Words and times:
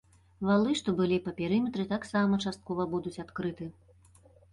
Валы, 0.47 0.69
што 0.79 0.93
былі 1.01 1.17
па 1.25 1.33
перыметры, 1.39 1.85
таксама 1.91 2.39
часткова 2.47 2.87
будуць 2.95 3.13
адкрыты. 3.25 3.69